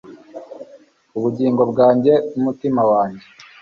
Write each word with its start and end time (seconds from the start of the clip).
ubugingo 1.17 1.61
bwanjye 1.71 2.13
n'umutima 2.33 2.81
wanjye 2.91 3.25